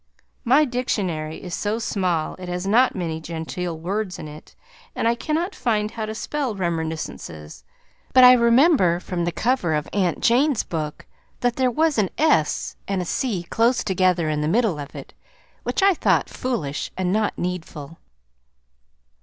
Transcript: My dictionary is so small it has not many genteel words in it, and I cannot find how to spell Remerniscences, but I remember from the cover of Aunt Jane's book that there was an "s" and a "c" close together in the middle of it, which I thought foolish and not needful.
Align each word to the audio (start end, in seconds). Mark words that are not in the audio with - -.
My 0.43 0.65
dictionary 0.65 1.43
is 1.43 1.53
so 1.53 1.77
small 1.77 2.33
it 2.39 2.49
has 2.49 2.65
not 2.65 2.95
many 2.95 3.21
genteel 3.21 3.77
words 3.77 4.17
in 4.17 4.27
it, 4.27 4.55
and 4.95 5.07
I 5.07 5.13
cannot 5.13 5.53
find 5.53 5.91
how 5.91 6.07
to 6.07 6.15
spell 6.15 6.55
Remerniscences, 6.55 7.63
but 8.11 8.23
I 8.23 8.33
remember 8.33 8.99
from 8.99 9.25
the 9.25 9.31
cover 9.31 9.75
of 9.75 9.87
Aunt 9.93 10.19
Jane's 10.21 10.63
book 10.63 11.05
that 11.41 11.55
there 11.57 11.69
was 11.69 11.99
an 11.99 12.09
"s" 12.17 12.75
and 12.87 12.99
a 12.99 13.05
"c" 13.05 13.43
close 13.43 13.83
together 13.83 14.27
in 14.27 14.41
the 14.41 14.47
middle 14.47 14.79
of 14.79 14.95
it, 14.95 15.13
which 15.61 15.83
I 15.83 15.93
thought 15.93 16.31
foolish 16.31 16.89
and 16.97 17.13
not 17.13 17.37
needful. 17.37 17.99